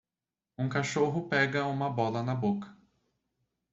[0.57, 2.75] Um cachorro pega uma bola na boca.